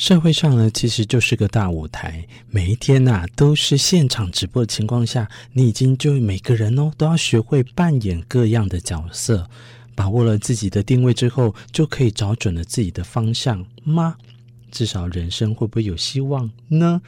[0.00, 9.46] 社会上呢，其实就是个大舞台，每一天呐、都是现场直播的情况下，你已经就每个人哦都要学会扮演各样的角色，
[9.94, 14.16] 把握了自己的定位之后，就可以找准了自己的方向吗？
[14.70, 17.02] 至少人生会不会有希望呢？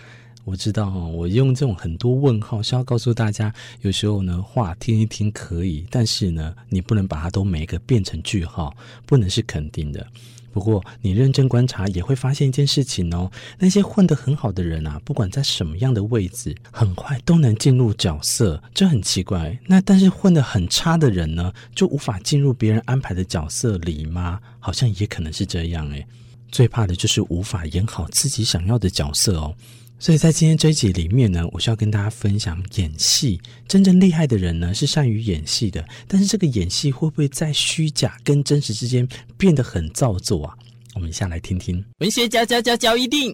[0.44, 3.50] 我知道哦，我用这种很多问号是要告诉大家，
[3.80, 10.06] 有时候呢话听一听可以，但是呢你不能把它都每一个变成句号，不能是肯定的。
[10.52, 19.58] 不过，你认真观察也会发现一件事情哦，那些混得很好的人啊，不管在什么样的位置，很快都能进入角色，这很奇怪。
[19.66, 24.38] 那但是混得很差的人呢，就无法进入别人安排的角色里吗？
[24.60, 26.06] 好像也可能是这样诶。
[26.50, 29.54] 最怕的就是无法演好自己想要的角色哦。
[30.02, 33.40] 所以在今天这一集里面呢，我是要跟大家分享演戏。
[33.68, 35.86] 真正厉害的人呢，是善于演戏的。
[36.08, 39.06] 但是这个演戏会不会在虚假跟真实之间
[39.38, 40.58] 变得很造作啊？
[40.96, 41.84] 我们一下来听听。
[41.98, 43.32] 文学嚼嚼嚼嚼一定，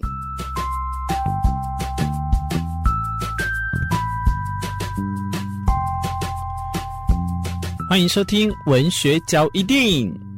[7.89, 10.28] 欢迎收听文学嚼一定。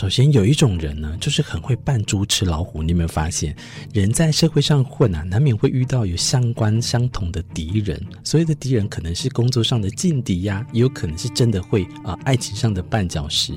[0.00, 2.82] 首先有一种人呢，就是很会扮猪吃老虎。
[2.82, 3.54] 你有没有发现，
[3.92, 8.02] 人在社会上混啊，难免会遇到有相关相同的敌人。
[8.24, 13.52] 所谓的敌人，可能是工作上的劲敌呀，也有可能是真的会啊，爱情上的绊脚石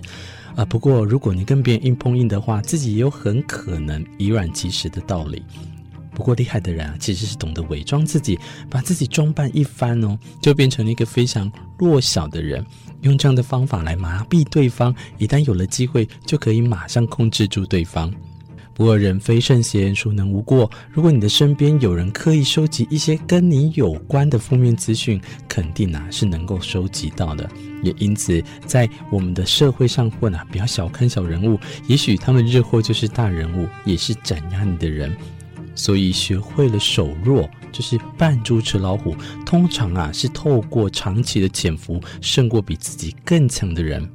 [0.53, 0.66] 啊。
[0.66, 5.41] 不过，如果你跟别人硬碰硬的话，自己也有很可能以软击石的道理。
[6.14, 12.66] 不过厉害的人啊，其实是懂得伪装自己，把自己装扮一番哦，就变成了一个非常弱小的人，
[13.02, 14.94] 用这样的方法来麻痹对方。
[15.17, 18.14] 一旦有了机会，就可以马上控制住对方。
[18.75, 20.70] 不过人非圣贤，孰能无过？
[20.92, 27.48] 如果你的身边有人刻意收集一些跟你有关的负面资讯，肯定啊是能够收集到的。
[27.83, 35.15] 也因此，在我们的社会上混啊，不要小看小人物，也许他们日后就是大人物，也是斩压你的人。
[35.76, 39.16] 所以学会了手弱，就是扮猪吃老虎。
[39.45, 44.08] 通常啊，是透过长期的潜伏，胜过比自己更强的人。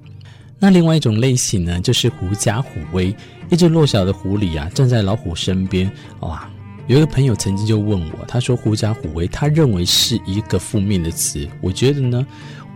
[0.59, 3.15] 那另外一种类型呢，就是狐假虎威。
[3.51, 5.91] 一只弱小的狐狸啊，站在老虎身边。
[6.21, 6.51] 哇，
[6.87, 11.49] 有一个朋友曾经就问我，他说狐假虎威，他认为是一个负面的词。
[11.63, 12.27] 我觉得呢，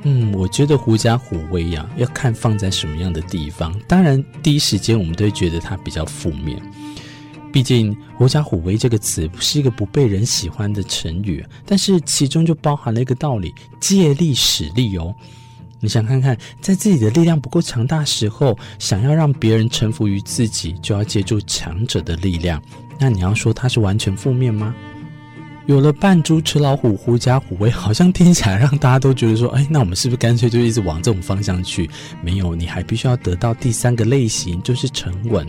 [0.05, 3.79] 嗯，我觉得狐假虎威呀、要看放在什么样的地方。
[3.87, 6.59] 当然，第一时间我们都会觉得它比较负面。
[7.53, 15.15] 毕竟“狐假虎威”这个词不是一个不被人喜欢的成语，但是其中就包含了一个道理：借力使力哦。
[15.79, 22.63] 你想看看，在自己的力量不够强大时候，想要让别人臣服于自己，就要借助强者的力量。
[22.99, 24.75] 那你要说它是完全负面吗？
[25.67, 31.89] 有了扮猪吃老虎、狐假虎威，好像听起来让大家都觉得说，哎，那我们是不是干脆就一直往这种方向去？
[32.23, 35.47] 没有，你还必须要得到第三个类型，就是沉稳。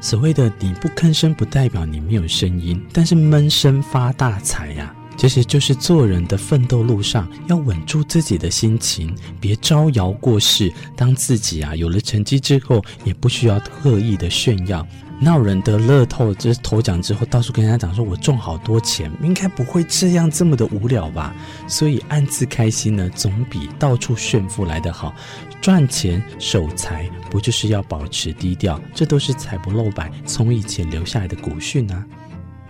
[0.00, 10.72] 所谓的你不吭声，不代表你没有声音，但是闷声发大财呀、其实就是做人的奋斗路上要稳住自己的心情，别招摇过市。
[10.94, 14.86] 当自己啊有了成绩之后，也不需要特意的炫耀。
[15.20, 21.34] 那有人得乐透就是头奖之后，到处跟人家讲说：“我中好多钱。”应该不会这样这么的无聊吧？
[21.66, 25.14] 所以暗自开心呢，总比到处炫富来得好。
[25.62, 28.78] 赚钱守财，不就是要保持低调？
[28.92, 32.04] 这都是财不露白，从以前留下来的古训啊。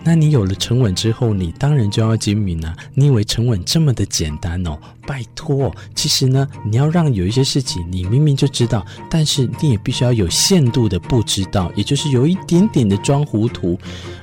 [0.05, 2.77] 那你有了沉稳之后，你当然就要精明了。
[2.93, 4.79] 你以为沉稳这么的简单哦？
[5.07, 13.79] 拜托，其实呢，你要让有一些事情你明明就知道，但是你也必须要有限度的不知道，也就是有一点点的装糊涂。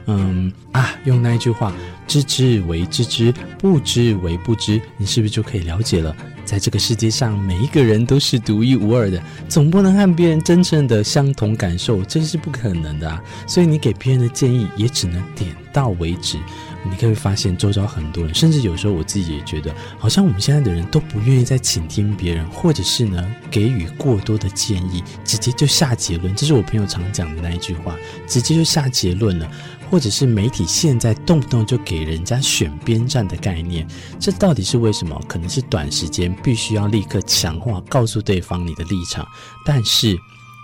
[0.05, 1.73] 嗯啊，用那一句话，
[2.07, 6.15] 知之为知之，不知为不知，你是不是就可以了解了？
[6.43, 13.21] 在这个世界上，每一个人都是独一无二的，总不能和别人真正的相同感受，这是不可能的啊。
[13.47, 16.37] 所以你给别人的建议也只能点到为止。
[16.83, 26.35] 你可以发现，周遭很多人，甚至有时候我自己也觉得，好像我们现在的人都不愿意再倾听别人，或者是呢，给予过多的建议，直接就下结论。
[26.35, 27.95] 这是我朋友常讲的那一句话，
[28.27, 29.49] 直接就下结论了。
[29.91, 33.85] 或者是媒体现在动不动就给人家选边站的概念，
[34.17, 35.21] 这到底是为什么？
[35.27, 39.27] 可能是短时间必须要立刻强化，告诉对方你的立场。
[39.65, 40.17] 但是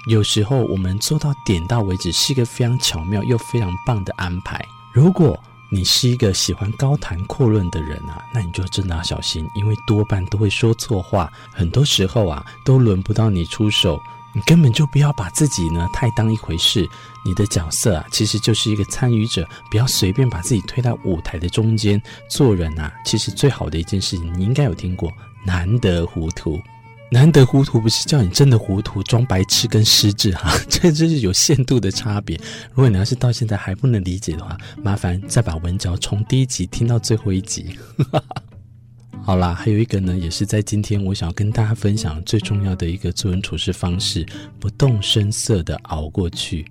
[0.10, 4.66] 有时候我们做到点到为止，是一个非常巧妙又非常棒的安排。
[4.98, 5.40] 如果
[5.70, 14.02] 你是一个喜欢高谈阔论的人啊，那你就真的要小心，因为多半都会说错话，很多时候啊都轮不到你出手。
[14.34, 16.90] 你根本就不要把自己呢太当一回事，
[17.24, 22.02] 你的角色啊其实就是一个参与者，不要随便把自己推到舞台的中间。
[22.28, 25.14] 做人啊，其实最好的一件事情，你应该有听过，
[25.46, 26.60] 难得糊涂。
[27.10, 32.38] 难得糊涂不是叫你真的糊涂，装白痴跟失智哈， 这这是有限度的差别。
[32.74, 37.78] 如果你要是到现在还不能理解的话，麻烦再把文章从第一集听到最后一集。
[39.24, 44.26] 好啦，还有一个呢，也是在今天我想要跟大家分享最重要的一个做人处事方式，
[44.60, 46.66] 不动声色的熬过去。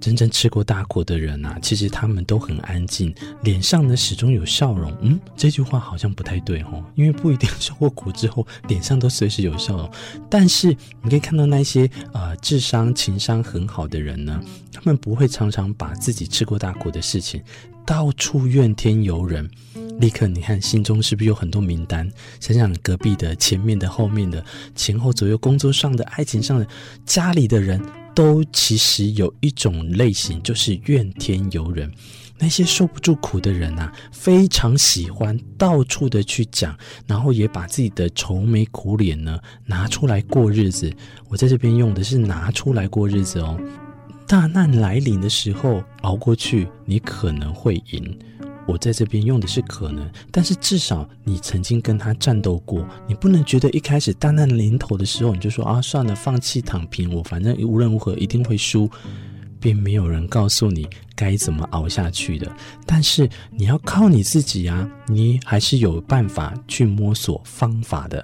[0.00, 4.96] 真正吃过大苦的人啊，其实他们都很安静，脸上呢始终有笑容。
[5.00, 9.90] 嗯，这句话好像不太对哦，因为不一定 受过苦之后脸上都随时有笑容。
[10.30, 10.68] 但是
[11.02, 14.40] 你可以看到那些呃智商、情商很好的人呢，
[14.72, 17.42] 他们不会常常把自己吃过大苦的事情
[17.84, 19.48] 到处怨天尤人。
[19.98, 22.08] 立刻你看心中是不是有很多名单？
[22.38, 24.44] 想想隔壁的、前面的、后面的、
[24.76, 26.66] 前后左右、工作上的、爱情上的、
[27.04, 27.82] 家里的人。
[28.18, 31.88] 都其实有一种类型，就是怨天尤人。
[32.36, 36.76] 那些受不住苦的人啊，非常喜欢到处的去讲，
[37.06, 40.92] 然后也把自己的愁眉苦脸呢拿出来过日子。
[41.28, 43.56] 我在这边用的是拿出来过日子哦。
[44.26, 48.18] 大难来临的时候熬过去，你可能会赢。
[48.68, 58.88] 我在这边用的是可能，但是至少你曾经跟他战斗过，你不能觉得一开始大难临头的时候你就说啊，算了，放弃躺平，我反正无论如何一定会输，
[59.58, 60.86] 并没有人告诉你
[61.16, 62.54] 该怎么熬下去的。
[62.84, 68.22] 但是你要靠你自己啊，你还是有办法去摸索方法的。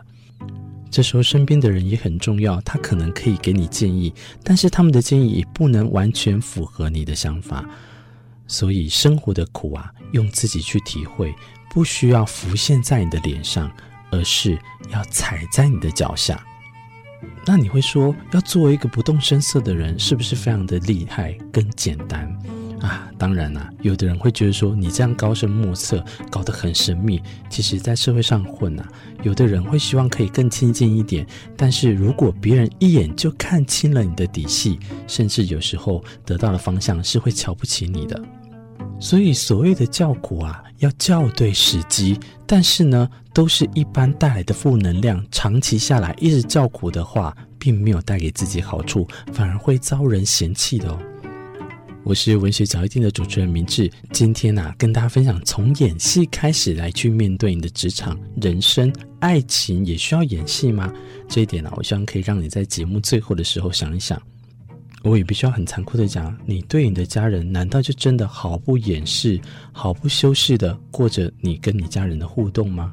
[0.90, 4.12] 这时候身边的人也很重要，他可能可以给你建议，
[4.44, 7.64] 但是他们的建议也不能完全符合你的想法。
[8.46, 11.34] 所以生活的苦啊，用自己去体会，
[11.70, 13.70] 不需要浮现在你的脸上，
[14.10, 14.58] 而是
[14.90, 16.42] 要踩在你的脚下。
[17.46, 22.30] 那你会说，要作为一个不动声色的人，是不是非常的厉害跟简单
[22.84, 23.10] 啊？
[23.18, 27.20] 当然啦、有的人会觉得说，你这样高深莫测，搞得很神秘。
[27.48, 28.86] 其实，在社会上混啊，
[29.22, 31.26] 有的人会希望可以更亲近一点。
[31.56, 38.20] 但是如果别人一眼就看清了你的底细，甚至有时候得到的方向是会瞧不起你的。
[39.00, 42.18] 所以，所谓的叫苦啊，要叫对时机。
[42.46, 50.98] 但是呢，都是一般带来的负能量，长期下来一直叫苦的话，并没有带给自己好处，反而会遭人嫌弃的哦。
[52.04, 60.92] 我是文学角一定的主持人明志，今天啊，跟大家分享从演戏开始来去面对你的职场、人生、爱情，也需要演戏吗？
[61.30, 64.20] 这一点呢、我希望可以让你在节目最后的时候想一想。
[65.02, 69.40] 我也必须要很残酷的讲，你对你的家人，难道就真的毫不掩饰、
[69.72, 72.92] 毫不修饰的过着你跟你家人的互动吗？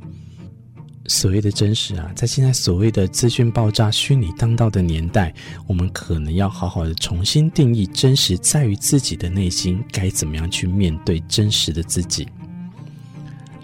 [1.11, 5.33] 所谓的真实啊，在现在所谓的资讯爆炸、虚拟当道的年代，
[5.67, 12.25] 我们可能要好好的重新定义真实，在于自己的内心该怎么样去面对真实的自己。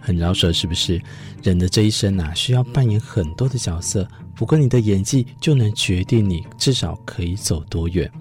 [0.01, 1.01] 很饶舌是不是？
[1.41, 4.05] 人的这一生啊，需要扮演很多的角色，
[4.35, 8.11] 不过你的演技就能决定你至少可以走多远。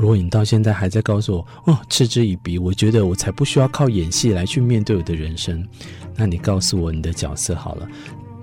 [0.00, 5.62] 如果你到现在还在告诉我哦，嗤之以鼻，我觉得我才不需要靠演戏来去面对我的人生。
[6.16, 7.86] 那你告诉我你的角色好了。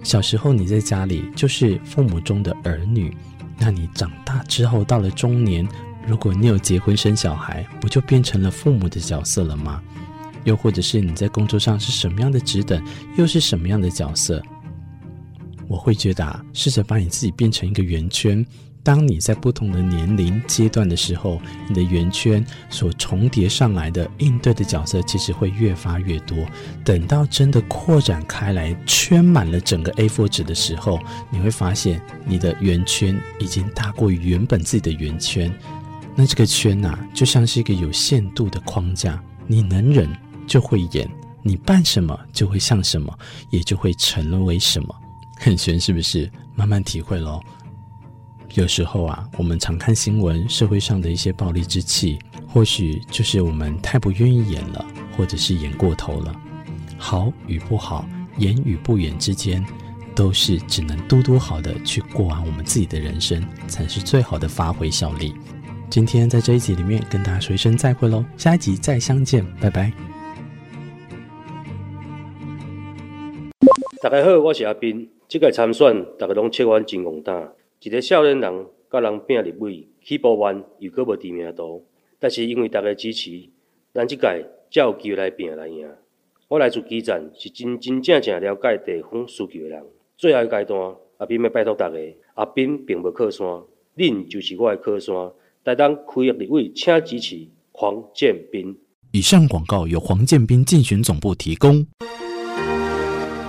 [0.03, 3.11] 小时候你在家里就是父母中的儿女，
[3.57, 5.67] 那你长大之后到了中年，
[6.05, 9.81] 如果你有结婚生小孩，不就变成了父母的角色了吗？
[10.43, 12.79] 又或者是你在工作上是什么样的职等，
[13.17, 14.43] 又是什么样的角色？
[15.67, 18.45] 我会觉得，试着把你自己变成一个圆圈。
[18.87, 26.37] 当你在不同的年龄阶段的时候，你的圆圈所重叠上来的应对的角色，其实会越发越多。
[26.85, 30.97] 等到真的扩展开来，圈满了整个 A4 纸的时候，
[31.29, 35.53] 你会发现你的圆圈已经大过于原本自己的圆圈。
[36.15, 40.09] 那这个圈呐、啊，就像是一个有限度的框架，你能忍
[40.47, 41.05] 就会演，
[41.43, 43.13] 你扮什么就会像什么，
[43.49, 44.95] 也就会成为什么。
[45.37, 46.31] 很玄是不是？
[46.55, 47.41] 慢慢体会喽。
[48.53, 54.85] 有时候啊，我们常看新闻，社会上的一些暴力之气，或许就是我们太不愿意演了，
[55.15, 56.35] 或者是演过头了。
[56.97, 59.63] 好与不好，演与不演之间，
[60.15, 65.35] 都是只能嘟嘟好的去过完我们自己的人生，才是最好的发挥效力。
[65.89, 69.91] 今天在这一集里面跟大家说一声再会喽，下一集再相见，拜拜。
[74.01, 77.49] 大家好，我是阿斌，这个参选大家拢切完真戆胆。
[77.81, 81.85] 一个少年人，甲人拼立委，起步晚又搁无知名度，
[82.19, 83.49] 但是因为大家支持，
[83.93, 85.87] 咱即届才有机会来拼来赢。
[86.47, 89.83] 我来自基层，是真真正正了解地方需求的人。
[90.17, 91.95] 最后阶段，阿彬要拜托大家，
[92.33, 93.45] 阿彬并无靠山，
[93.95, 95.31] 恁就是我的靠山。
[95.63, 98.75] 台东区立委，请支持黄建斌。
[99.11, 101.85] 以上广告由黄建斌竞选总部提供。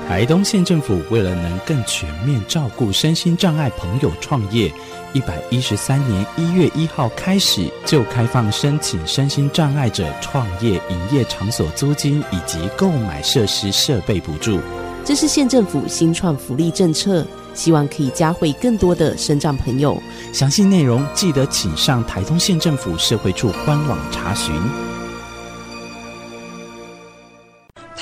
[0.09, 4.73] 台东县政府为了能更全面照顾身心障碍朋友创业，
[5.13, 14.59] 一百一十三年一月一号开始就开放申请身心障碍者创业营业场所租金以及购买设施设备补助。
[15.05, 17.23] 这是县政府新创福利政策，
[17.53, 20.01] 希望可以加惠更多的身障朋友。
[20.33, 24.55] 详细内容记得请上台东县政府社会处官网查询。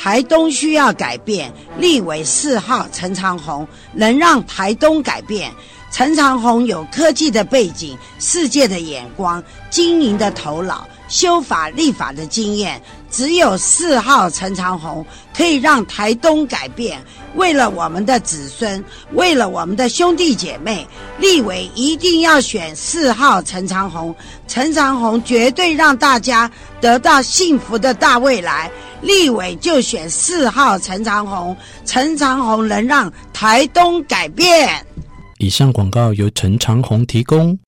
[0.07, 5.53] 台东需要改变，立委四号陈长鸿能让台东改变。
[5.91, 12.81] 陈长鸿有科技的背景、世界的眼光、经营的头脑、修法立法的经验。
[13.11, 17.03] 只有四号陈长鸿可以让台东改变。
[17.35, 20.87] 为了我们的子孙，为了我们的兄弟姐妹，
[21.19, 24.15] 立委一定要选四号陈长鸿。
[24.47, 26.49] 陈长鸿绝对让大家
[26.81, 28.71] 得到幸福的大未来。
[29.03, 34.69] 立委就选四号陈长虹，陈长虹能让台东改变。
[35.39, 37.59] 以上广告由陈长虹提供。